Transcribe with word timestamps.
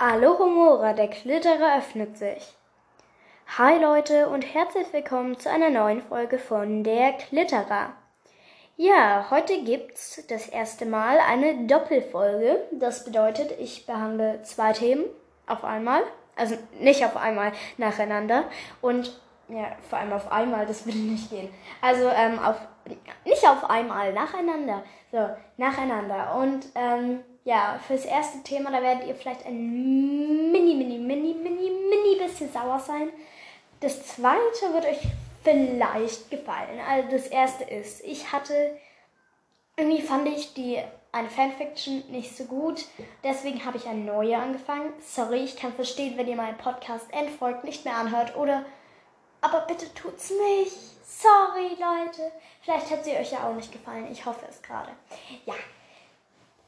Alohomora, 0.00 0.92
der 0.92 1.08
Klitterer 1.08 1.78
öffnet 1.78 2.16
sich. 2.16 2.56
Hi 3.58 3.78
Leute 3.82 4.28
und 4.28 4.42
herzlich 4.42 4.92
willkommen 4.92 5.36
zu 5.40 5.50
einer 5.50 5.70
neuen 5.70 6.02
Folge 6.02 6.38
von 6.38 6.84
der 6.84 7.14
Klitterer. 7.14 7.94
Ja, 8.76 9.26
heute 9.28 9.60
gibt's 9.64 10.24
das 10.28 10.46
erste 10.46 10.86
Mal 10.86 11.18
eine 11.18 11.66
Doppelfolge. 11.66 12.68
Das 12.70 13.04
bedeutet, 13.04 13.58
ich 13.58 13.86
behandle 13.86 14.40
zwei 14.44 14.72
Themen 14.72 15.04
auf 15.48 15.64
einmal. 15.64 16.04
Also 16.36 16.56
nicht 16.78 17.04
auf 17.04 17.16
einmal 17.16 17.50
nacheinander. 17.76 18.44
Und 18.80 19.20
ja, 19.48 19.72
vor 19.90 19.98
allem 19.98 20.12
auf 20.12 20.30
einmal, 20.30 20.64
das 20.64 20.86
würde 20.86 20.98
nicht 20.98 21.28
gehen. 21.28 21.52
Also 21.82 22.08
ähm, 22.08 22.38
auf 22.38 22.60
nicht 23.24 23.44
auf 23.48 23.68
einmal, 23.68 24.12
nacheinander. 24.12 24.84
So, 25.10 25.28
nacheinander. 25.56 26.36
Und 26.36 26.66
ähm, 26.76 27.24
ja, 27.48 27.80
fürs 27.86 28.04
erste 28.04 28.42
Thema, 28.42 28.70
da 28.70 28.82
werdet 28.82 29.08
ihr 29.08 29.14
vielleicht 29.14 29.46
ein 29.46 30.52
mini, 30.52 30.74
mini, 30.74 30.98
mini, 30.98 31.32
mini, 31.32 31.70
mini 31.70 32.18
bisschen 32.18 32.52
sauer 32.52 32.78
sein. 32.78 33.08
Das 33.80 34.06
zweite 34.06 34.74
wird 34.74 34.84
euch 34.84 35.00
vielleicht 35.42 36.30
gefallen. 36.30 36.78
Also 36.86 37.10
das 37.10 37.26
erste 37.28 37.64
ist, 37.64 38.04
ich 38.04 38.32
hatte, 38.32 38.76
irgendwie 39.78 40.02
fand 40.02 40.28
ich 40.28 40.52
die 40.52 40.78
eine 41.10 41.30
Fanfiction 41.30 42.04
nicht 42.10 42.36
so 42.36 42.44
gut. 42.44 42.84
Deswegen 43.24 43.64
habe 43.64 43.78
ich 43.78 43.86
eine 43.86 44.04
neue 44.04 44.36
angefangen. 44.36 44.92
Sorry, 45.00 45.38
ich 45.44 45.56
kann 45.56 45.72
verstehen, 45.72 46.18
wenn 46.18 46.28
ihr 46.28 46.36
meinen 46.36 46.58
Podcast 46.58 47.06
Endfolgt 47.14 47.64
nicht 47.64 47.82
mehr 47.86 47.96
anhört 47.96 48.36
oder 48.36 48.66
aber 49.40 49.60
bitte 49.62 49.86
tut's 49.94 50.28
nicht. 50.28 50.76
Sorry, 51.02 51.68
Leute. 51.80 52.30
Vielleicht 52.60 52.90
hat 52.90 53.06
sie 53.06 53.16
euch 53.16 53.32
ja 53.32 53.48
auch 53.48 53.54
nicht 53.54 53.72
gefallen. 53.72 54.06
Ich 54.12 54.26
hoffe 54.26 54.44
es 54.50 54.60
gerade. 54.60 54.90
Ja, 55.46 55.54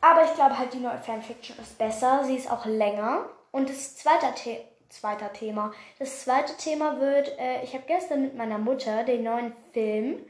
aber 0.01 0.25
ich 0.25 0.35
glaube 0.35 0.59
halt, 0.59 0.73
die 0.73 0.79
neue 0.79 0.99
Fanfiction 0.99 1.59
ist 1.59 1.79
besser. 1.79 2.25
Sie 2.25 2.37
ist 2.37 2.51
auch 2.51 2.65
länger. 2.65 3.27
Und 3.53 3.69
das 3.69 3.97
zweite, 3.97 4.27
The 4.39 4.61
zweite 4.89 5.33
Thema. 5.33 5.73
Das 5.99 6.25
zweite 6.25 6.57
Thema 6.57 7.01
wird, 7.01 7.39
äh, 7.39 7.63
ich 7.63 7.75
habe 7.75 7.85
gestern 7.87 8.23
mit 8.23 8.37
meiner 8.37 8.59
Mutter 8.59 9.05
den 9.05 9.23
neuen 9.23 9.53
Film 9.73 10.25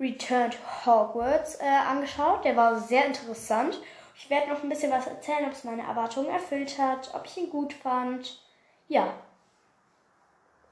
Return 0.00 0.50
to 0.50 0.58
Hogwarts 0.84 1.56
äh, 1.60 1.64
angeschaut. 1.64 2.44
Der 2.44 2.56
war 2.56 2.78
sehr 2.78 3.06
interessant. 3.06 3.80
Ich 4.16 4.30
werde 4.30 4.50
noch 4.50 4.62
ein 4.62 4.68
bisschen 4.68 4.92
was 4.92 5.06
erzählen, 5.06 5.46
ob 5.46 5.52
es 5.52 5.64
meine 5.64 5.82
Erwartungen 5.82 6.28
erfüllt 6.28 6.78
hat, 6.78 7.14
ob 7.14 7.26
ich 7.26 7.36
ihn 7.36 7.50
gut 7.50 7.72
fand. 7.72 8.40
Ja. 8.88 9.14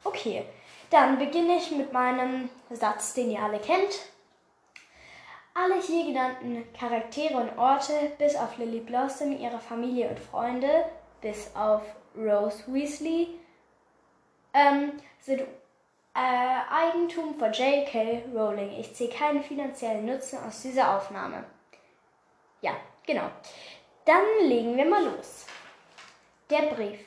Okay, 0.05 0.45
dann 0.91 1.19
beginne 1.19 1.57
ich 1.57 1.71
mit 1.71 1.93
meinem 1.93 2.51
Satz, 2.71 3.15
den 3.15 3.31
ihr 3.31 3.41
alle 3.41 3.59
kennt. 3.59 4.01
Alle 5.55 5.81
hier 5.83 6.07
genannten 6.07 6.73
Charaktere 6.73 7.37
und 7.37 7.59
Orte, 7.59 8.13
bis 8.19 8.37
auf 8.37 8.57
Lily 8.57 8.81
Blossom, 8.81 9.39
ihre 9.39 9.59
Familie 9.59 10.09
und 10.09 10.19
Freunde, 10.19 10.87
bis 11.21 11.55
auf 11.55 11.83
Rose 12.17 12.65
Weasley, 12.67 13.39
ähm, 14.55 14.93
sind 15.21 15.43
äh, 16.15 16.61
Eigentum 16.71 17.39
von 17.39 17.53
J.K. 17.53 18.25
Rowling. 18.35 18.73
Ich 18.79 18.95
ziehe 18.95 19.11
keinen 19.11 19.43
finanziellen 19.43 20.07
Nutzen 20.07 20.39
aus 20.47 20.63
dieser 20.63 20.97
Aufnahme. 20.97 21.45
Ja, 22.63 22.73
genau. 23.07 23.31
Dann 24.07 24.25
legen 24.43 24.77
wir 24.77 24.87
mal 24.87 25.05
los. 25.05 25.47
Der 26.51 26.63
Brief. 26.75 26.99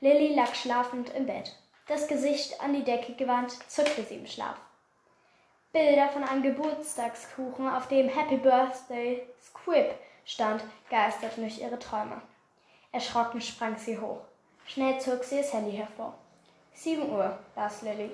Lily 0.00 0.34
lag 0.34 0.54
schlafend 0.54 1.14
im 1.14 1.26
Bett, 1.26 1.56
das 1.88 2.08
Gesicht 2.08 2.60
an 2.60 2.74
die 2.74 2.84
Decke 2.84 3.14
gewandt, 3.14 3.52
zuckte 3.70 4.02
sie 4.02 4.16
im 4.16 4.26
Schlaf. 4.26 4.56
Bilder 5.74 6.08
von 6.08 6.22
einem 6.22 6.44
Geburtstagskuchen, 6.44 7.68
auf 7.68 7.88
dem 7.88 8.08
Happy 8.08 8.36
Birthday 8.36 9.26
Squib 9.42 9.92
stand, 10.24 10.62
geisterten 10.88 11.42
durch 11.42 11.60
ihre 11.60 11.80
Träume. 11.80 12.22
Erschrocken 12.92 13.40
sprang 13.40 13.76
sie 13.76 13.98
hoch. 13.98 14.20
Schnell 14.68 15.00
zog 15.00 15.24
sie 15.24 15.38
das 15.38 15.52
Handy 15.52 15.76
hervor. 15.76 16.14
Sieben 16.74 17.10
Uhr, 17.10 17.36
las 17.56 17.82
Lilly. 17.82 18.12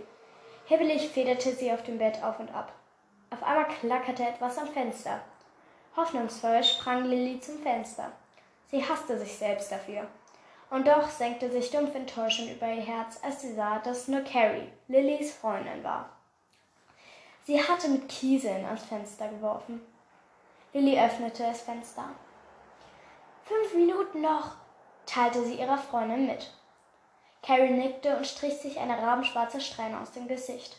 Hibbelig 0.65 1.11
federte 1.11 1.53
sie 1.53 1.71
auf 1.71 1.83
dem 1.83 1.99
Bett 1.99 2.23
auf 2.23 2.41
und 2.41 2.49
ab. 2.55 2.73
Auf 3.29 3.43
einmal 3.43 3.69
klackerte 3.69 4.23
etwas 4.23 4.57
am 4.57 4.69
Fenster. 4.69 5.21
Hoffnungsvoll 5.95 6.65
sprang 6.65 7.05
Lilly 7.05 7.41
zum 7.41 7.59
Fenster. 7.59 8.11
Sie 8.71 8.83
hasste 8.83 9.19
sich 9.19 9.37
selbst 9.37 9.71
dafür. 9.71 10.07
Und 10.71 10.89
doch 10.89 11.11
senkte 11.11 11.51
sich 11.51 11.71
dumpf 11.71 11.95
enttäuschend 11.95 12.53
über 12.53 12.69
ihr 12.69 12.81
Herz, 12.81 13.19
als 13.23 13.43
sie 13.43 13.53
sah, 13.53 13.81
dass 13.81 14.09
nur 14.09 14.23
Carrie, 14.23 14.73
Lillys 14.89 15.35
Freundin 15.35 15.85
war. 15.85 16.09
Sie 17.51 17.61
hatte 17.61 17.89
mit 17.89 18.09
Kieseln 18.09 18.65
ans 18.65 18.85
Fenster 18.85 19.27
geworfen. 19.27 19.81
Lilly 20.73 20.97
öffnete 20.97 21.43
das 21.43 21.63
Fenster. 21.63 22.05
Fünf 23.43 23.75
Minuten 23.75 24.21
noch, 24.21 24.53
teilte 25.05 25.43
sie 25.43 25.55
ihrer 25.55 25.77
Freundin 25.77 26.29
mit. 26.29 26.49
Carrie 27.43 27.73
nickte 27.73 28.17
und 28.17 28.25
strich 28.25 28.57
sich 28.59 28.79
eine 28.79 29.03
rabenschwarze 29.03 29.61
Strähne 29.61 30.01
aus 30.01 30.13
dem 30.13 30.29
Gesicht. 30.29 30.77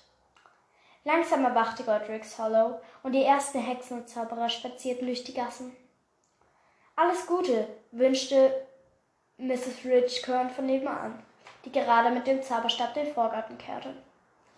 Langsam 1.03 1.43
erwachte 1.43 1.83
Godric's 1.83 2.39
Hollow 2.39 2.79
und 3.03 3.11
die 3.11 3.25
ersten 3.25 3.59
Hexen 3.59 3.97
und 3.97 4.07
Zauberer 4.07 4.47
spazierten 4.47 5.07
durch 5.07 5.25
die 5.25 5.33
Gassen. 5.33 5.75
Alles 6.95 7.27
Gute, 7.27 7.67
wünschte 7.91 8.65
Mrs. 9.37 9.83
Richcorn 9.83 10.49
von 10.49 10.67
nebenan, 10.67 11.21
die 11.65 11.71
gerade 11.73 12.11
mit 12.11 12.27
dem 12.27 12.41
Zauberstab 12.41 12.93
den 12.93 13.13
Vorgarten 13.13 13.57
kehrte. 13.57 13.93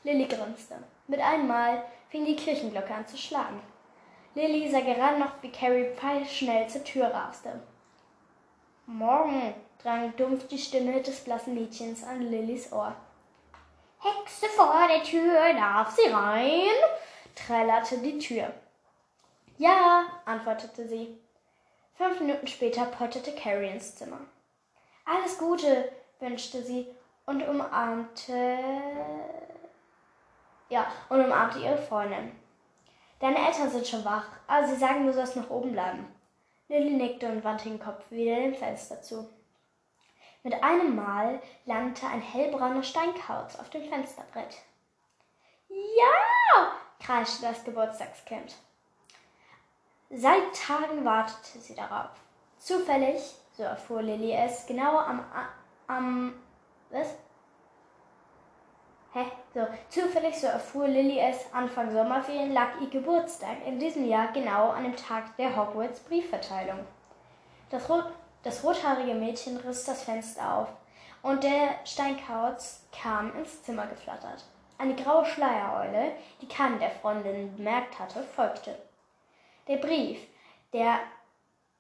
Lilly 0.04 0.28
grinste. 0.28 0.76
Mit 1.14 1.22
einem 1.22 1.48
Mal 1.48 1.84
fing 2.10 2.26
die 2.26 2.36
Kirchenglocke 2.36 2.92
an 2.92 3.06
zu 3.06 3.18
schlagen. 3.18 3.62
Lilly 4.34 4.68
sah 4.72 4.80
gerade 4.80 5.20
noch, 5.20 5.34
wie 5.44 5.52
Carrie 5.52 5.94
pfeilschnell 5.96 6.68
zur 6.68 6.84
Tür 6.84 7.14
raste. 7.14 7.62
Morgen, 8.88 9.54
drang 9.84 10.16
dumpf 10.16 10.48
die 10.48 10.58
Stimme 10.58 11.04
des 11.04 11.24
blassen 11.24 11.54
Mädchens 11.54 12.04
an 12.04 12.24
Lillys 12.24 12.74
Ohr. 12.74 12.96
Hexe 14.00 14.48
vor 14.56 14.88
der 14.88 15.04
Tür, 15.04 15.54
darf 15.54 15.92
sie 15.92 16.10
rein? 16.10 16.74
trällerte 17.36 18.00
die 18.00 18.18
Tür. 18.18 18.52
Ja, 19.60 20.06
antwortete 20.26 20.88
sie. 20.88 21.16
Fünf 21.94 22.22
Minuten 22.22 22.48
später 22.48 22.86
polterte 22.86 23.36
Carrie 23.36 23.70
ins 23.70 23.96
Zimmer. 23.96 24.22
Alles 25.06 25.38
Gute, 25.38 25.92
wünschte 26.20 26.64
sie 26.64 26.88
und 27.28 27.48
umarmte 27.48 28.58
ja, 30.70 30.88
und 31.10 31.24
umarmte 31.24 31.60
ihre 31.60 31.78
Freundin. 31.78 32.32
Deine 33.20 33.38
Eltern 33.38 33.70
sind 33.70 33.88
schon 33.88 34.04
wach, 34.04 34.26
aber 34.48 34.68
sie 34.68 34.76
sagen, 34.76 35.06
du 35.06 35.14
sollst 35.14 35.36
noch 35.36 35.50
oben 35.50 35.72
bleiben. 35.72 36.08
Lilly 36.68 36.92
nickte 36.92 37.28
und 37.30 37.44
wandte 37.44 37.70
den 37.70 37.80
Kopf 37.80 38.10
wieder 38.10 38.36
dem 38.36 38.56
Fenster 38.56 39.02
zu. 39.02 39.30
Mit 40.44 40.62
einem 40.62 40.96
Mal 40.96 41.42
landete 41.66 42.08
ein 42.08 42.22
hellbrauner 42.22 42.84
Steinkauz 42.84 43.56
auf 43.58 43.70
dem 43.70 43.84
Fensterbrett. 43.88 44.58
Ja! 45.70 46.74
kreischte 47.00 47.46
das 47.46 47.64
Geburtstagskind. 47.64 48.56
Seit 50.10 50.54
Tagen 50.54 51.06
wartete 51.06 51.60
sie 51.60 51.76
darauf. 51.76 52.12
Zufällig, 52.60 53.22
so 53.56 53.64
erfuhr 53.64 54.02
Lilly 54.02 54.34
es, 54.34 54.66
genau 54.66 54.98
am, 54.98 55.26
am 55.88 56.34
was? 56.90 57.16
Hä? 59.14 59.26
So, 59.54 59.68
zufällig 59.90 60.40
so 60.40 60.48
erfuhr 60.48 60.88
Lilly 60.88 61.20
es, 61.20 61.54
Anfang 61.54 61.92
Sommerferien 61.92 62.52
lag 62.52 62.82
ihr 62.82 62.90
Geburtstag 62.90 63.58
in 63.64 63.78
diesem 63.78 64.08
Jahr 64.08 64.32
genau 64.32 64.72
an 64.72 64.84
dem 64.84 64.96
Tag 64.96 65.38
der 65.38 65.56
Hogwarts 65.56 66.00
Briefverteilung. 66.00 66.80
Das, 67.70 67.88
Rot, 67.90 68.06
das 68.42 68.64
rothaarige 68.64 69.14
Mädchen 69.14 69.58
riss 69.58 69.86
das 69.86 70.04
Fenster 70.04 70.58
auf 70.58 70.68
und 71.22 71.44
der 71.44 71.76
Steinkauz 71.86 72.88
kam 72.92 73.38
ins 73.38 73.62
Zimmer 73.62 73.86
geflattert. 73.86 74.46
Eine 74.80 74.96
graue 74.96 75.26
Schleiereule, 75.26 76.14
die 76.42 76.48
keine 76.48 76.80
der 76.80 76.90
Freundinnen 76.90 77.56
bemerkt 77.56 78.00
hatte, 78.00 78.24
folgte. 78.24 78.76
Der 79.68 79.78
Brief 79.78 80.20
der 80.74 81.00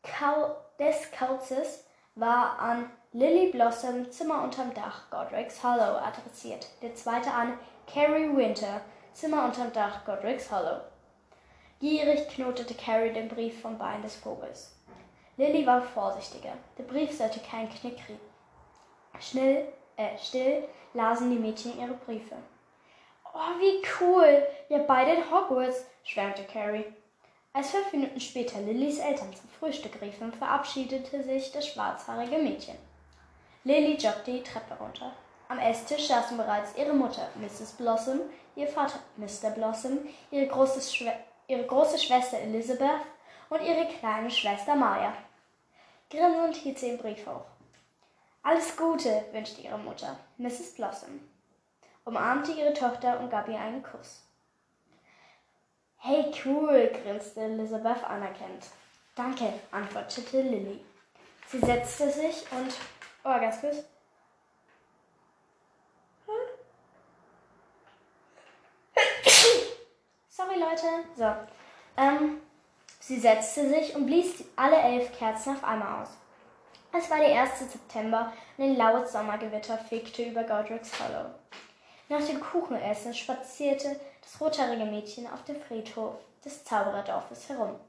Kau 0.03 0.55
des 0.77 1.11
Kauzes 1.11 1.85
war 2.13 2.59
an 2.59 2.91
Lily 3.15 3.51
Blossom, 3.51 4.09
Zimmer 4.11 4.41
unterm 4.41 4.73
Dach, 4.73 5.03
Godric's 5.11 5.63
Hollow, 5.63 5.99
adressiert. 5.99 6.65
Der 6.81 6.95
zweite 6.95 7.31
an 7.31 7.59
Carrie 7.85 8.35
Winter, 8.35 8.81
Zimmer 9.13 9.45
unterm 9.45 9.71
Dach, 9.71 10.03
Godric's 10.03 10.51
Hollow. 10.51 10.81
Gierig 11.79 12.27
knotete 12.29 12.73
Carrie 12.73 13.13
den 13.13 13.27
Brief 13.27 13.61
vom 13.61 13.77
Bein 13.77 14.01
des 14.01 14.15
Vogels. 14.15 14.75
Lily 15.37 15.63
war 15.67 15.83
vorsichtiger. 15.83 16.53
Der 16.79 16.85
Brief 16.85 17.15
sollte 17.15 17.39
keinen 17.39 17.69
Knick 17.69 17.97
kriegen. 18.03 18.19
Schnell, 19.19 19.67
äh, 19.95 20.17
still 20.17 20.67
lasen 20.95 21.29
die 21.29 21.37
Mädchen 21.37 21.79
ihre 21.79 21.93
Briefe. 21.93 22.37
Oh, 23.31 23.59
wie 23.59 23.85
cool! 24.01 24.41
Wir 24.69 24.79
beide 24.79 25.13
in 25.13 25.31
Hogwarts, 25.31 25.85
schwärmte 26.03 26.45
Carrie. 26.45 26.91
Als 27.53 27.69
fünf 27.69 27.93
Minuten 27.93 28.19
später 28.19 28.59
Lillys 28.59 28.97
Eltern 28.97 29.31
zum 29.35 29.47
Frühstück 29.59 30.01
riefen, 30.01 30.33
verabschiedete 30.33 31.21
sich 31.21 31.51
das 31.51 31.67
schwarzhaarige 31.67 32.39
Mädchen. 32.39 32.75
Lily 33.65 33.95
joggte 33.95 34.31
die 34.31 34.43
Treppe 34.43 34.75
runter. 34.75 35.13
Am 35.47 35.57
Esstisch 35.57 36.07
saßen 36.07 36.35
bereits 36.35 36.75
ihre 36.75 36.93
Mutter, 36.93 37.29
Mrs. 37.35 37.73
Blossom, 37.73 38.21
ihr 38.55 38.67
Vater, 38.67 38.99
Mr. 39.17 39.51
Blossom, 39.51 39.99
ihre 40.31 40.47
große, 40.47 41.11
ihre 41.47 41.63
große 41.63 41.97
Schwester 41.97 42.39
Elizabeth 42.39 43.01
und 43.49 43.61
ihre 43.61 43.87
kleine 43.87 44.29
Schwester 44.29 44.75
Maya. 44.75 45.13
Grinsend 46.09 46.55
hielt 46.57 46.79
sie 46.79 46.87
den 46.87 46.97
Brief 46.97 47.25
hoch. 47.25 47.45
Alles 48.41 48.75
Gute, 48.75 49.23
wünschte 49.31 49.61
ihre 49.61 49.77
Mutter, 49.77 50.17
Mrs. 50.37 50.75
Blossom, 50.75 51.21
umarmte 52.03 52.51
ihre 52.51 52.73
Tochter 52.73 53.19
und 53.19 53.29
gab 53.29 53.47
ihr 53.47 53.59
einen 53.59 53.81
Kuss. 53.81 54.23
Hey, 55.97 56.33
cool, 56.43 56.91
grinste 57.01 57.39
Elizabeth 57.39 58.03
anerkennt. 58.03 58.65
Danke, 59.15 59.53
antwortete 59.71 60.41
Lilly. 60.41 60.83
Sie 61.47 61.59
setzte 61.59 62.09
sich 62.09 62.43
und. 62.51 62.73
Oh, 63.25 63.39
ganz 63.39 63.61
kurz. 63.61 63.77
Sorry, 70.27 70.59
Leute. 70.59 70.87
So. 71.15 71.33
Ähm, 71.95 72.41
sie 72.99 73.19
setzte 73.19 73.69
sich 73.69 73.95
und 73.95 74.07
blies 74.07 74.43
alle 74.55 74.77
elf 74.77 75.17
Kerzen 75.17 75.55
auf 75.55 75.63
einmal 75.63 76.03
aus. 76.03 76.09
Es 76.91 77.09
war 77.09 77.17
der 77.17 77.41
1. 77.41 77.59
September 77.59 78.33
und 78.57 78.65
ein 78.65 78.75
lautes 78.75 79.13
Sommergewitter 79.13 79.77
fegte 79.77 80.23
über 80.23 80.43
Godric's 80.43 80.91
Hollow. 80.99 81.29
Nach 82.09 82.23
dem 82.23 82.41
Kuchenessen 82.41 83.13
spazierte 83.13 83.99
das 84.21 84.39
rothaarige 84.41 84.85
Mädchen 84.85 85.27
auf 85.31 85.43
dem 85.45 85.61
Friedhof 85.61 86.15
des 86.43 86.63
Zaubererdorfes 86.65 87.49
herum. 87.49 87.79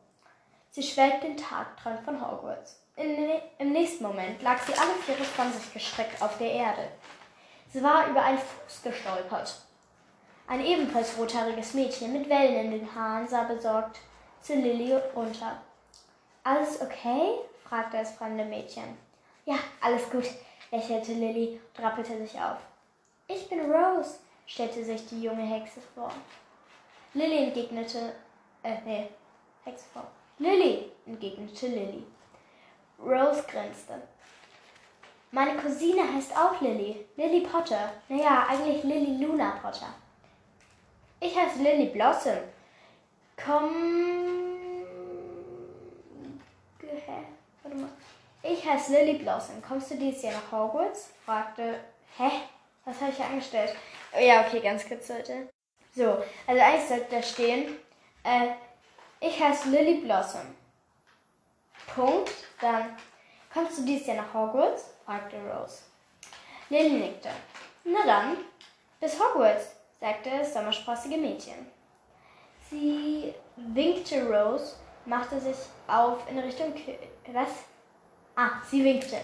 Sie 0.70 0.82
schwelgte 0.82 1.26
den 1.26 1.36
Tagtraum 1.36 1.98
von 2.04 2.20
Hogwarts. 2.20 2.83
Im 2.96 3.72
nächsten 3.72 4.04
Moment 4.04 4.40
lag 4.42 4.62
sie 4.62 4.74
alle 4.74 4.94
Viere 5.04 5.24
von 5.24 5.52
sich 5.52 5.72
gestreckt 5.72 6.22
auf 6.22 6.38
der 6.38 6.52
Erde. 6.52 6.88
Sie 7.72 7.82
war 7.82 8.06
über 8.08 8.22
einen 8.22 8.38
Fuß 8.38 8.82
gestolpert. 8.82 9.62
Ein 10.46 10.64
ebenfalls 10.64 11.18
rothaariges 11.18 11.74
Mädchen 11.74 12.12
mit 12.12 12.28
Wellen 12.28 12.66
in 12.66 12.70
den 12.70 12.94
Haaren 12.94 13.26
sah 13.26 13.44
besorgt 13.44 13.98
zu 14.40 14.54
Lilly 14.54 14.94
runter. 15.16 15.60
Alles 16.44 16.80
okay? 16.80 17.38
fragte 17.64 17.96
das 17.96 18.12
fremde 18.12 18.44
Mädchen. 18.44 18.96
Ja, 19.44 19.56
alles 19.80 20.08
gut, 20.10 20.26
lächelte 20.70 21.14
Lilly 21.14 21.60
und 21.76 21.84
rappelte 21.84 22.16
sich 22.18 22.38
auf. 22.38 22.58
Ich 23.26 23.48
bin 23.48 23.72
Rose, 23.72 24.18
stellte 24.46 24.84
sich 24.84 25.06
die 25.08 25.22
junge 25.22 25.42
Hexe 25.42 25.80
vor. 25.94 26.12
Lilly 27.14 27.44
entgegnete, 27.44 28.12
äh, 28.62 28.76
nee, 28.84 29.08
Hexe 29.64 29.86
vor. 29.92 30.06
Lilly, 30.38 30.92
entgegnete 31.06 31.66
Lilly. 31.66 32.04
Rose 32.98 33.42
grinste. 33.46 34.02
Meine 35.30 35.60
Cousine 35.60 36.02
heißt 36.14 36.36
auch 36.36 36.60
Lilly, 36.60 37.04
Lily 37.16 37.40
Potter. 37.40 37.92
Naja, 38.08 38.46
eigentlich 38.48 38.84
Lily 38.84 39.24
Luna 39.24 39.58
Potter. 39.60 39.92
Ich 41.18 41.36
heiße 41.36 41.60
Lily 41.60 41.86
Blossom. 41.86 42.38
Komm. 43.44 44.84
Hä? 46.80 47.24
Warte 47.62 47.76
mal. 47.76 47.88
Ich 48.42 48.64
heiße 48.64 48.92
Lily 48.92 49.18
Blossom. 49.18 49.60
Kommst 49.66 49.90
du 49.90 49.96
dieses 49.96 50.22
Jahr 50.22 50.34
nach 50.34 50.52
Hogwarts? 50.52 51.10
fragte. 51.24 51.80
Hä? 52.16 52.30
Was 52.84 53.00
habe 53.00 53.10
ich 53.10 53.16
hier 53.16 53.26
angestellt? 53.26 53.74
Ja, 54.20 54.46
okay, 54.46 54.60
ganz 54.60 54.86
kurz, 54.86 55.08
Leute. 55.08 55.48
So, 55.96 56.22
also 56.46 56.62
eigentlich 56.62 56.88
sollte 56.88 57.06
da 57.10 57.22
stehen. 57.22 57.76
Äh, 58.22 58.50
ich 59.20 59.42
heiße 59.42 59.68
Lily 59.70 60.02
Blossom. 60.02 60.42
Punkt. 61.94 62.32
Dann. 62.60 62.96
Kommst 63.52 63.78
du 63.78 63.84
dieses 63.84 64.06
Jahr 64.06 64.16
nach 64.16 64.34
Hogwarts? 64.34 64.94
fragte 65.04 65.36
Rose. 65.36 65.82
Lily 66.70 66.90
nickte. 66.90 67.28
Na 67.84 68.04
dann, 68.04 68.36
bis 69.00 69.18
Hogwarts 69.20 69.76
sagte 70.00 70.30
das 70.30 70.52
sommersprossige 70.52 71.16
Mädchen. 71.16 71.66
Sie 72.70 73.34
winkte 73.56 74.26
Rose, 74.26 74.74
machte 75.04 75.38
sich 75.38 75.56
auf 75.86 76.18
in 76.28 76.38
Richtung 76.38 76.74
Kirche. 76.74 76.98
Was? 77.32 77.50
Ah, 78.34 78.50
sie 78.68 78.82
winkte. 78.82 79.18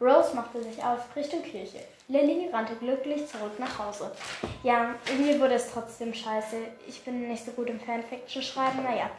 Rose 0.00 0.34
machte 0.34 0.62
sich 0.62 0.82
auf 0.82 1.14
Richtung 1.14 1.42
Kirche. 1.42 1.80
Lily 2.08 2.48
rannte 2.52 2.74
glücklich 2.76 3.26
zurück 3.28 3.58
nach 3.58 3.78
Hause. 3.78 4.12
Ja, 4.62 4.94
mir 5.16 5.40
wurde 5.40 5.54
es 5.54 5.70
trotzdem 5.70 6.12
scheiße. 6.12 6.56
Ich 6.86 7.04
bin 7.04 7.28
nicht 7.28 7.44
so 7.44 7.52
gut 7.52 7.68
im 7.68 7.80
Fanfiction 7.80 8.42
schreiben. 8.42 8.82
Naja, 8.82 9.10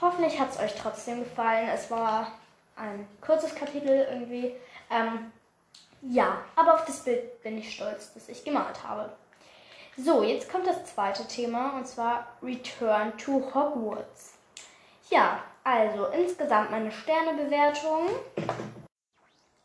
hoffentlich 0.00 0.38
hat 0.38 0.50
es 0.50 0.58
euch 0.58 0.74
trotzdem 0.74 1.20
gefallen. 1.20 1.68
Es 1.68 1.90
war 1.90 2.32
ein 2.76 3.06
kurzes 3.20 3.54
Kapitel 3.54 4.06
irgendwie. 4.10 4.54
Ähm, 4.90 5.32
ja, 6.02 6.38
aber 6.56 6.74
auf 6.74 6.84
das 6.84 7.04
Bild 7.04 7.42
bin 7.42 7.58
ich 7.58 7.74
stolz, 7.74 8.12
das 8.14 8.28
ich 8.28 8.42
gemalt 8.44 8.82
habe. 8.86 9.12
So, 9.96 10.22
jetzt 10.22 10.50
kommt 10.50 10.66
das 10.66 10.84
zweite 10.86 11.26
Thema 11.26 11.74
und 11.76 11.86
zwar 11.86 12.26
Return 12.42 13.16
to 13.18 13.42
Hogwarts. 13.54 14.34
Ja, 15.10 15.42
also 15.62 16.06
insgesamt 16.06 16.70
meine 16.70 16.90
Sternebewertung. 16.90 18.08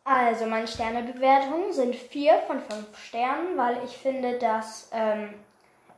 Also 0.03 0.45
meine 0.45 0.67
Sternebewertungen 0.67 1.71
sind 1.71 1.95
4 1.95 2.39
von 2.47 2.59
5 2.59 2.97
Sternen, 2.97 3.57
weil 3.57 3.79
ich 3.85 3.97
finde, 3.97 4.37
dass 4.37 4.89
ähm, 4.91 5.33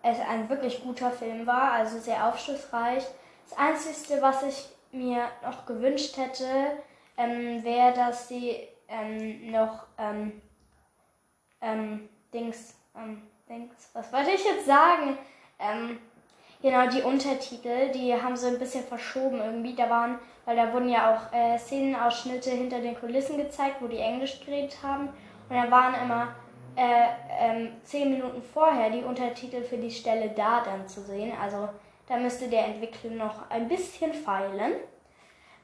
es 0.03 0.19
ein 0.19 0.47
wirklich 0.49 0.83
guter 0.83 1.11
Film 1.11 1.47
war, 1.47 1.71
also 1.71 1.97
sehr 1.99 2.27
aufschlussreich. 2.27 3.03
Das 3.49 3.57
Einzige, 3.57 4.21
was 4.21 4.43
ich 4.43 4.65
mir 4.91 5.29
noch 5.41 5.65
gewünscht 5.65 6.17
hätte, 6.17 6.45
ähm, 7.17 7.63
wäre, 7.63 7.93
dass 7.93 8.27
sie 8.27 8.67
ähm, 8.89 9.51
noch 9.51 9.85
ähm, 9.97 10.41
ähm, 11.61 12.09
Dings, 12.33 12.75
ähm, 12.95 13.21
Dings, 13.49 13.89
was 13.93 14.11
wollte 14.11 14.31
ich 14.31 14.43
jetzt 14.43 14.65
sagen? 14.65 15.17
Ähm, 15.59 15.99
genau, 16.61 16.87
die 16.89 17.01
Untertitel, 17.01 17.91
die 17.93 18.13
haben 18.13 18.35
so 18.35 18.47
ein 18.47 18.59
bisschen 18.59 18.83
verschoben 18.83 19.39
irgendwie. 19.39 19.75
Da 19.75 19.89
waren, 19.89 20.19
weil 20.45 20.57
da 20.57 20.73
wurden 20.73 20.89
ja 20.89 21.15
auch 21.15 21.33
äh, 21.33 21.57
Szenenausschnitte 21.57 22.51
hinter 22.51 22.81
den 22.81 22.99
Kulissen 22.99 23.37
gezeigt, 23.37 23.77
wo 23.81 23.87
die 23.87 23.97
Englisch 23.97 24.41
geredet 24.45 24.77
haben. 24.83 25.09
Und 25.49 25.55
da 25.55 25.71
waren 25.71 25.95
immer 26.03 26.35
äh, 26.75 27.07
ähm, 27.39 27.69
zehn 27.83 28.11
Minuten 28.11 28.41
vorher 28.41 28.89
die 28.89 29.03
Untertitel 29.03 29.63
für 29.63 29.77
die 29.77 29.91
Stelle 29.91 30.31
da 30.31 30.63
dann 30.63 30.87
zu 30.87 31.01
sehen. 31.01 31.33
Also 31.41 31.69
da 32.07 32.17
müsste 32.17 32.47
der 32.47 32.65
Entwickler 32.65 33.11
noch 33.11 33.49
ein 33.49 33.67
bisschen 33.67 34.13
feilen. 34.13 34.73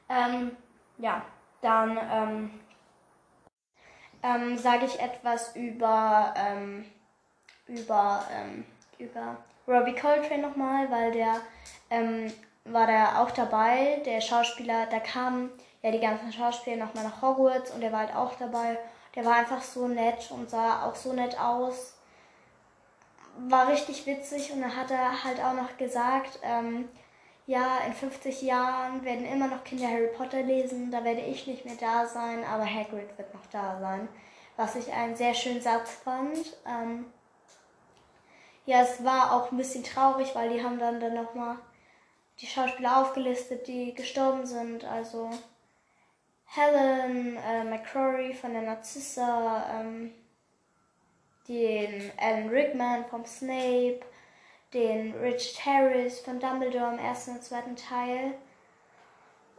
Ähm, 0.10 0.56
ja, 0.98 1.24
dann 1.62 1.98
ähm, 2.12 2.60
ähm, 4.22 4.58
sage 4.58 4.86
ich 4.86 5.00
etwas 5.00 5.56
über, 5.56 6.34
ähm, 6.38 6.86
über, 7.68 8.24
ähm, 8.32 8.66
über 9.00 9.38
Robbie 9.68 9.96
Coltrane 9.96 10.42
nochmal, 10.42 10.92
weil 10.92 11.12
der 11.12 11.36
ähm, 11.90 12.32
war 12.66 12.88
da 12.88 13.22
auch 13.22 13.32
dabei, 13.32 14.02
der 14.06 14.22
Schauspieler, 14.22 14.86
da 14.88 15.00
kamen 15.00 15.52
ja 15.82 15.92
die 15.92 16.00
ganzen 16.00 16.32
Schauspieler 16.32 16.78
nochmal 16.78 17.04
nach 17.04 17.22
Hogwarts 17.22 17.72
und 17.72 17.82
der 17.82 17.92
war 17.92 18.00
halt 18.00 18.16
auch 18.16 18.36
dabei. 18.38 18.78
Der 19.16 19.26
war 19.26 19.36
einfach 19.36 19.62
so 19.62 19.88
nett 19.88 20.32
und 20.32 20.50
sah 20.50 20.86
auch 20.86 20.96
so 20.96 21.14
nett 21.14 21.40
aus. 21.40 21.98
War 23.38 23.68
richtig 23.68 24.06
witzig 24.06 24.52
und 24.52 24.62
dann 24.62 24.76
hat 24.76 24.92
er 24.92 25.24
halt 25.24 25.40
auch 25.40 25.54
noch 25.54 25.78
gesagt, 25.78 26.40
ähm, 26.44 26.88
ja, 27.46 27.80
in 27.86 27.94
50 27.94 28.42
Jahren 28.42 29.04
werden 29.04 29.26
immer 29.26 29.48
noch 29.48 29.64
Kinder 29.64 29.88
Harry 29.88 30.10
Potter 30.16 30.42
lesen, 30.44 30.92
da 30.92 31.04
werde 31.04 31.22
ich 31.22 31.46
nicht 31.48 31.66
mehr 31.66 31.76
da 31.80 32.06
sein, 32.06 32.44
aber 32.46 32.66
Hagrid 32.66 33.18
wird 33.18 33.34
noch 33.34 33.46
da 33.52 33.80
sein. 33.80 34.08
Was 34.56 34.76
ich 34.76 34.94
einen 34.94 35.16
sehr 35.16 35.34
schönen 35.34 35.62
Satz 35.62 35.92
fand. 35.92 36.58
Ähm 36.66 37.06
ja, 38.66 38.82
es 38.82 39.04
war 39.04 39.34
auch 39.34 39.52
ein 39.52 39.58
bisschen 39.58 39.84
traurig, 39.84 40.36
weil 40.36 40.50
die 40.50 40.64
haben 40.64 40.80
dann, 40.80 41.00
dann 41.00 41.16
nochmal 41.16 41.58
die 42.40 42.48
Schauspieler 42.48 43.02
aufgelistet, 43.02 43.68
die 43.68 43.94
gestorben 43.94 44.46
sind. 44.46 44.86
Also 44.86 45.30
Helen 46.46 47.38
äh, 47.38 47.64
McCrory 47.64 48.34
von 48.34 48.54
der 48.54 48.62
Narzissa, 48.62 49.82
ähm, 49.82 50.14
den 51.48 52.12
Alan 52.18 52.50
Rickman 52.50 53.06
vom 53.06 53.26
Snape, 53.26 54.02
den 54.74 55.14
Richard 55.16 55.66
Harris 55.66 56.20
von 56.20 56.40
Dumbledore 56.40 56.94
im 56.94 57.00
ersten 57.00 57.32
und 57.32 57.44
zweiten 57.44 57.76
Teil. 57.76 58.34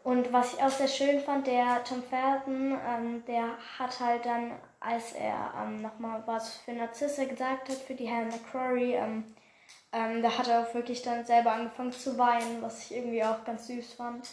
Und 0.02 0.32
was 0.32 0.54
ich 0.54 0.62
auch 0.62 0.70
sehr 0.70 0.88
schön 0.88 1.20
fand, 1.20 1.46
der 1.46 1.82
Tom 1.84 2.02
Felton, 2.02 2.78
ähm, 2.86 3.24
der 3.26 3.56
hat 3.78 3.98
halt 4.00 4.26
dann, 4.26 4.52
als 4.78 5.12
er 5.12 5.54
ähm, 5.62 5.80
nochmal 5.80 6.22
was 6.26 6.58
für 6.58 6.72
Narzisse 6.72 7.26
gesagt 7.26 7.70
hat, 7.70 7.76
für 7.76 7.94
die 7.94 8.06
Helen 8.06 8.28
McCrory, 8.28 8.94
ähm, 8.94 9.34
ähm, 9.92 10.22
da 10.22 10.36
hat 10.36 10.48
er 10.48 10.60
auch 10.62 10.74
wirklich 10.74 11.02
dann 11.02 11.24
selber 11.24 11.52
angefangen 11.52 11.92
zu 11.92 12.18
weinen, 12.18 12.60
was 12.60 12.84
ich 12.84 12.96
irgendwie 12.96 13.24
auch 13.24 13.44
ganz 13.44 13.68
süß 13.68 13.94
fand. 13.94 14.28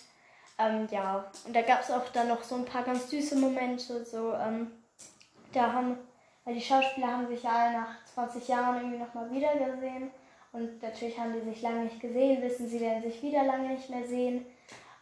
Ähm, 0.57 0.87
ja, 0.91 1.31
und 1.45 1.55
da 1.55 1.61
gab 1.61 1.81
es 1.81 1.91
auch 1.91 2.09
dann 2.09 2.27
noch 2.27 2.43
so 2.43 2.55
ein 2.55 2.65
paar 2.65 2.83
ganz 2.83 3.09
süße 3.09 3.37
Momente, 3.37 4.03
so, 4.03 4.33
ähm, 4.33 4.71
da 5.53 5.71
haben, 5.71 5.97
weil 6.43 6.55
die 6.55 6.61
Schauspieler 6.61 7.07
haben 7.07 7.27
sich 7.27 7.43
ja 7.43 7.51
alle 7.51 7.73
nach 7.73 8.05
20 8.13 8.47
Jahren 8.47 8.77
irgendwie 8.77 8.97
nochmal 8.97 9.29
wieder 9.31 9.53
gesehen 9.53 10.11
und 10.53 10.81
natürlich 10.81 11.17
haben 11.17 11.33
die 11.33 11.49
sich 11.49 11.61
lange 11.61 11.85
nicht 11.85 11.99
gesehen, 11.99 12.41
wissen, 12.41 12.67
sie 12.67 12.81
werden 12.81 13.01
sich 13.01 13.21
wieder 13.21 13.43
lange 13.43 13.69
nicht 13.69 13.89
mehr 13.89 14.05
sehen. 14.05 14.45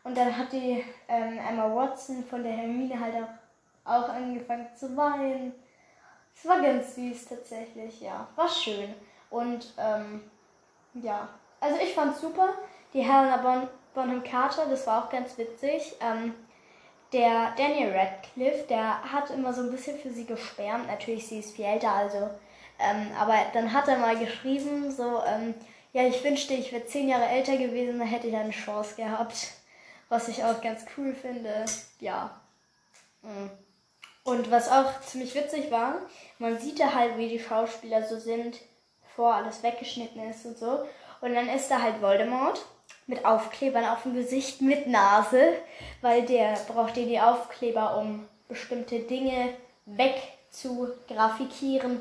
Und 0.04 0.16
dann 0.16 0.36
hat 0.36 0.52
die 0.52 0.84
ähm, 1.08 1.40
Emma 1.40 1.74
Watson 1.74 2.24
von 2.24 2.44
der 2.44 2.54
Hermine 2.54 3.00
halt 3.00 3.16
auch, 3.16 3.92
auch 3.92 4.10
angefangen 4.10 4.68
zu 4.76 4.96
weinen. 4.96 5.54
Es 6.36 6.48
war 6.48 6.62
ganz 6.62 6.96
süß 6.96 7.28
tatsächlich, 7.28 8.02
ja. 8.02 8.28
War 8.36 8.48
schön. 8.48 8.94
Und 9.30 9.74
ähm, 9.78 10.22
ja, 10.94 11.28
also 11.60 11.78
ich 11.82 11.94
fand's 11.94 12.22
super. 12.22 12.54
Die 12.94 13.02
Helena 13.02 13.38
bon 13.38 13.68
Bonham 13.94 14.24
Carter, 14.24 14.68
das 14.68 14.86
war 14.86 15.04
auch 15.04 15.10
ganz 15.10 15.38
witzig. 15.38 15.96
Ähm, 16.00 16.34
der 17.12 17.54
Daniel 17.58 17.92
Radcliffe, 17.96 18.66
der 18.68 19.02
hat 19.12 19.30
immer 19.32 19.54
so 19.54 19.62
ein 19.62 19.72
bisschen 19.72 19.98
für 19.98 20.12
sie 20.12 20.26
geschwärmt. 20.26 20.88
Natürlich, 20.88 21.28
sie 21.28 21.40
ist 21.40 21.56
viel 21.56 21.66
älter, 21.66 21.92
also. 21.92 22.30
Ähm, 22.80 23.12
aber 23.20 23.36
dann 23.54 23.74
hat 23.74 23.88
er 23.88 23.98
mal 23.98 24.18
geschrieben, 24.18 24.92
so, 24.92 25.22
ähm, 25.26 25.56
ja, 25.92 26.04
ich 26.04 26.24
wünschte, 26.24 26.54
ich 26.54 26.72
wäre 26.72 26.86
zehn 26.86 27.10
Jahre 27.10 27.26
älter 27.26 27.58
gewesen, 27.58 28.00
dann 28.00 28.08
hätte 28.08 28.28
ich 28.28 28.36
eine 28.36 28.52
Chance 28.52 28.96
gehabt. 28.96 29.54
Was 30.08 30.28
ich 30.28 30.44
auch 30.44 30.62
ganz 30.62 30.86
cool 30.98 31.14
finde. 31.14 31.66
Ja. 32.00 32.40
Mhm. 33.22 33.52
Und 34.24 34.52
was 34.52 34.70
auch 34.70 35.02
ziemlich 35.02 35.34
witzig 35.36 35.72
war, 35.72 35.96
man 36.38 36.60
sieht 36.60 36.80
da 36.80 36.94
halt, 36.94 37.18
wie 37.18 37.30
die 37.30 37.40
Schauspieler 37.40 38.04
so 38.04 38.20
sind, 38.20 38.60
bevor 39.02 39.34
alles 39.34 39.64
weggeschnitten 39.64 40.30
ist 40.30 40.46
und 40.46 40.58
so. 40.58 40.86
Und 41.22 41.34
dann 41.34 41.50
ist 41.50 41.70
da 41.70 41.82
halt 41.82 42.02
Voldemort 42.02 42.62
mit 43.10 43.26
Aufklebern 43.26 43.84
auf 43.86 44.04
dem 44.04 44.14
Gesicht 44.14 44.62
mit 44.62 44.88
Nase, 44.88 45.58
weil 46.02 46.26
der 46.26 46.54
braucht 46.68 46.96
ja 46.96 47.04
die 47.06 47.20
Aufkleber, 47.20 47.98
um 47.98 48.26
bestimmte 48.48 49.00
Dinge 49.00 49.56
wegzugrafikieren. 49.88 52.00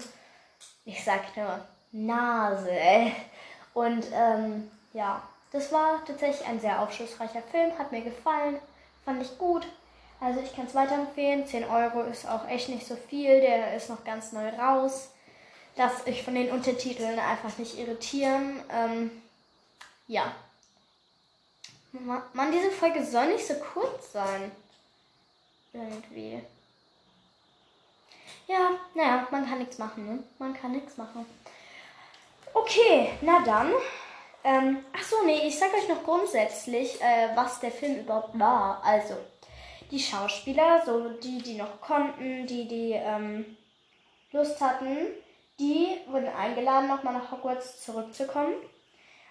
Ich 0.85 1.03
sag 1.03 1.35
nur 1.35 1.67
Nase. 1.93 3.11
Und 3.73 4.05
ähm, 4.13 4.71
ja, 4.93 5.23
das 5.51 5.73
war 5.73 6.05
tatsächlich 6.05 6.47
ein 6.47 6.61
sehr 6.61 6.83
aufschlussreicher 6.83 7.41
Film, 7.43 7.79
hat 7.79 7.91
mir 7.91 8.03
gefallen, 8.03 8.59
fand 9.05 9.23
ich 9.23 9.39
gut. 9.39 9.67
Also 10.21 10.41
ich 10.41 10.55
kann 10.55 10.67
es 10.67 10.75
weiterempfehlen. 10.75 11.47
10 11.47 11.65
Euro 11.65 12.03
ist 12.03 12.29
auch 12.29 12.47
echt 12.49 12.69
nicht 12.69 12.87
so 12.87 12.97
viel, 12.97 13.41
der 13.41 13.75
ist 13.75 13.89
noch 13.89 14.05
ganz 14.05 14.33
neu 14.33 14.51
raus. 14.51 15.09
Dass 15.77 16.07
ich 16.07 16.23
von 16.23 16.35
den 16.35 16.51
Untertiteln 16.51 17.19
einfach 17.19 17.57
nicht 17.57 17.79
irritieren. 17.79 18.61
Ähm, 18.71 19.11
ja. 20.07 20.35
Man, 21.93 22.53
diese 22.53 22.71
Folge 22.71 23.05
soll 23.05 23.29
nicht 23.29 23.47
so 23.47 23.55
kurz 23.55 24.13
sein. 24.13 24.53
Irgendwie. 25.73 26.43
Ja, 28.47 28.71
naja, 28.95 29.27
man 29.31 29.47
kann 29.47 29.59
nichts 29.59 29.79
machen, 29.79 30.07
ne? 30.07 30.23
Man 30.39 30.55
kann 30.55 30.73
nichts 30.73 30.97
machen. 30.97 31.27
Okay, 32.55 33.11
na 33.21 33.41
dann. 33.45 33.73
Ähm, 34.45 34.85
ach 34.93 35.03
so, 35.03 35.17
nee, 35.25 35.47
ich 35.47 35.59
sag 35.59 35.75
euch 35.75 35.89
noch 35.89 36.03
grundsätzlich, 36.05 37.01
äh, 37.03 37.31
was 37.35 37.61
der 37.61 37.71
Film 37.71 38.01
überhaupt 38.01 38.39
war. 38.39 38.83
Also, 38.85 39.17
die 39.91 39.99
Schauspieler, 39.99 40.83
so 40.85 41.11
die, 41.11 41.43
die 41.43 41.55
noch 41.55 41.81
konnten, 41.81 42.47
die, 42.47 42.69
die 42.69 42.93
ähm, 42.93 43.57
Lust 44.33 44.61
hatten, 44.61 45.07
die 45.59 45.99
wurden 46.07 46.29
eingeladen, 46.29 46.89
nochmal 46.89 47.15
nach 47.15 47.31
Hogwarts 47.31 47.85
zurückzukommen. 47.85 48.55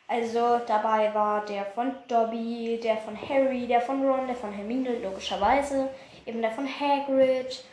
Also 0.08 0.60
dabei 0.66 1.14
war 1.14 1.46
der 1.46 1.66
von 1.66 1.94
Dobby, 2.08 2.80
der 2.82 2.98
von 2.98 3.18
Harry, 3.30 3.68
der 3.68 3.82
von 3.82 4.06
Ron, 4.06 4.28
der 4.28 4.36
von 4.36 4.52
Hermine, 4.52 5.00
logischerweise, 5.00 5.90
eben 6.26 6.42
der 6.42 6.52
von 6.52 6.68
Hagrid. 6.68 7.64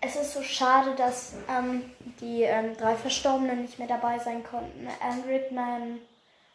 Es 0.00 0.16
ist 0.16 0.32
so 0.32 0.42
schade, 0.42 0.94
dass 0.96 1.34
ähm, 1.48 1.90
die 2.20 2.42
ähm, 2.42 2.76
drei 2.76 2.94
Verstorbenen 2.94 3.62
nicht 3.62 3.78
mehr 3.78 3.88
dabei 3.88 4.18
sein 4.18 4.42
konnten. 4.44 4.88
Anne 5.00 5.26
Rickman 5.26 5.98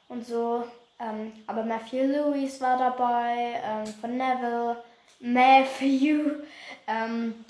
und 0.08 0.26
so. 0.26 0.64
Ähm, 1.00 1.32
aber 1.48 1.64
Matthew 1.64 2.04
Lewis 2.04 2.60
war 2.60 2.78
dabei, 2.78 3.62
ähm, 3.64 3.86
von 4.02 4.18
Neville. 4.18 4.78
Matthew. 5.22 6.44
Ähm, 6.88 7.46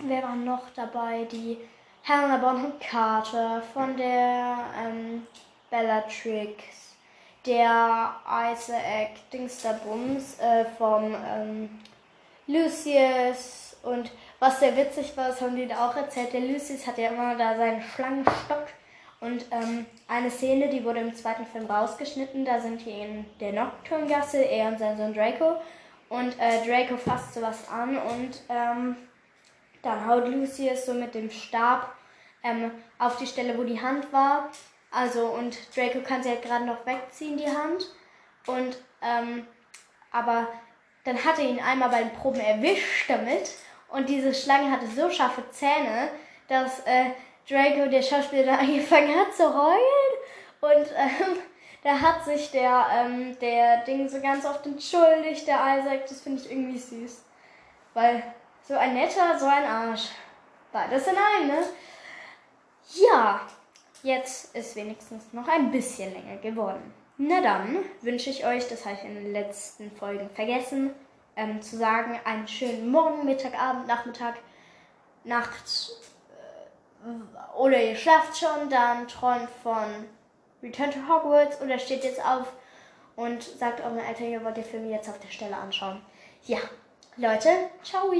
wer 0.00 0.22
war 0.22 0.36
noch 0.36 0.64
dabei? 0.74 1.24
Die 1.24 1.56
Helena 2.02 2.36
Bonham 2.36 2.78
Carter 2.78 3.62
von 3.72 3.96
der 3.96 4.58
ähm, 4.78 5.26
Bellatrix, 5.70 6.85
der 7.46 8.14
Isaac 8.26 9.30
Dingsterbums 9.32 10.38
äh, 10.40 10.64
vom 10.76 11.14
ähm, 11.14 11.70
Lucius. 12.46 13.76
Und 13.82 14.10
was 14.40 14.60
sehr 14.60 14.76
witzig 14.76 15.16
war, 15.16 15.28
das 15.28 15.40
haben 15.40 15.56
die 15.56 15.66
da 15.66 15.88
auch 15.88 15.96
erzählt, 15.96 16.32
der 16.32 16.40
Lucius 16.40 16.86
hat 16.86 16.98
ja 16.98 17.10
immer 17.10 17.36
da 17.36 17.56
seinen 17.56 17.82
Schlangenstock. 17.82 18.66
Und 19.20 19.46
ähm, 19.50 19.86
eine 20.08 20.30
Szene, 20.30 20.68
die 20.68 20.84
wurde 20.84 21.00
im 21.00 21.14
zweiten 21.14 21.46
Film 21.46 21.66
rausgeschnitten, 21.66 22.44
da 22.44 22.60
sind 22.60 22.84
die 22.84 22.90
in 22.90 23.24
der 23.40 23.52
Nocturngasse, 23.52 24.38
er 24.38 24.68
und 24.68 24.78
sein 24.78 24.98
Sohn 24.98 25.14
Draco. 25.14 25.56
Und 26.08 26.38
äh, 26.38 26.64
Draco 26.66 26.96
fasst 26.96 27.34
sowas 27.34 27.68
an 27.68 27.96
und 27.96 28.42
ähm, 28.48 28.96
dann 29.82 30.06
haut 30.06 30.28
Lucius 30.28 30.86
so 30.86 30.94
mit 30.94 31.14
dem 31.14 31.30
Stab 31.30 31.92
ähm, 32.44 32.70
auf 32.98 33.16
die 33.16 33.26
Stelle, 33.26 33.56
wo 33.56 33.64
die 33.64 33.80
Hand 33.80 34.12
war. 34.12 34.50
Also, 34.90 35.26
und 35.26 35.56
Draco 35.76 36.00
kann 36.00 36.22
sie 36.22 36.30
halt 36.30 36.42
gerade 36.42 36.64
noch 36.64 36.86
wegziehen, 36.86 37.36
die 37.36 37.46
Hand. 37.46 37.86
Und, 38.46 38.76
ähm, 39.02 39.46
aber 40.10 40.48
dann 41.04 41.22
hat 41.24 41.38
er 41.38 41.44
ihn 41.44 41.60
einmal 41.60 41.88
bei 41.88 42.02
den 42.02 42.12
Proben 42.12 42.40
erwischt 42.40 43.08
damit. 43.08 43.50
Und 43.88 44.08
diese 44.08 44.34
Schlange 44.34 44.70
hatte 44.70 44.86
so 44.86 45.10
scharfe 45.10 45.48
Zähne, 45.50 46.10
dass 46.48 46.80
äh, 46.80 47.10
Draco, 47.48 47.88
der 47.88 48.02
Schauspieler, 48.02 48.58
angefangen 48.58 49.18
hat 49.18 49.34
zu 49.34 49.44
heulen. 49.44 50.16
Und 50.60 50.86
ähm, 50.96 51.38
da 51.82 52.00
hat 52.00 52.24
sich 52.24 52.50
der, 52.50 52.86
ähm, 52.92 53.38
der 53.38 53.84
Ding 53.84 54.08
so 54.08 54.20
ganz 54.20 54.44
oft 54.44 54.66
entschuldigt, 54.66 55.46
der 55.46 55.78
Isaac. 55.78 56.06
Das 56.06 56.20
finde 56.20 56.42
ich 56.42 56.50
irgendwie 56.50 56.78
süß. 56.78 57.24
Weil 57.94 58.22
so 58.62 58.74
ein 58.74 58.94
netter, 58.94 59.38
so 59.38 59.46
ein 59.46 59.64
Arsch. 59.64 60.08
Beides 60.72 61.06
in 61.06 61.16
einem, 61.16 61.48
ne? 61.48 61.62
Ja, 62.94 63.40
jetzt 64.06 64.54
ist 64.54 64.76
wenigstens 64.76 65.32
noch 65.32 65.48
ein 65.48 65.70
bisschen 65.70 66.12
länger 66.12 66.36
geworden. 66.36 66.94
Na 67.18 67.40
dann 67.40 67.78
wünsche 68.02 68.30
ich 68.30 68.46
euch, 68.46 68.68
das 68.68 68.84
habe 68.84 68.96
ich 68.96 69.04
in 69.04 69.14
den 69.14 69.32
letzten 69.32 69.90
Folgen 69.90 70.30
vergessen, 70.30 70.90
ähm, 71.34 71.60
zu 71.60 71.76
sagen, 71.76 72.18
einen 72.24 72.46
schönen 72.46 72.90
Morgen, 72.90 73.24
Mittag, 73.24 73.58
Abend, 73.58 73.86
Nachmittag, 73.86 74.34
Nacht. 75.24 75.90
Äh, 77.04 77.58
oder 77.58 77.82
ihr 77.82 77.96
schlaft 77.96 78.36
schon, 78.38 78.70
dann 78.70 79.08
träumt 79.08 79.48
von 79.62 80.06
Return 80.62 80.90
to 80.90 81.00
Hogwarts 81.08 81.60
oder 81.60 81.78
steht 81.78 82.04
jetzt 82.04 82.24
auf 82.24 82.52
und 83.16 83.42
sagt 83.42 83.80
euren 83.80 83.98
Eltern, 83.98 84.30
ihr 84.30 84.44
wollt 84.44 84.56
den 84.56 84.64
Film 84.64 84.90
jetzt 84.90 85.08
auf 85.08 85.18
der 85.18 85.28
Stelle 85.28 85.56
anschauen. 85.56 86.00
Ja, 86.44 86.58
Leute, 87.16 87.48
ciao! 87.82 88.12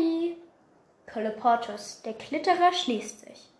Colleportus, 1.12 2.02
der 2.02 2.14
Klitterer 2.14 2.72
schließt 2.72 3.20
sich. 3.20 3.50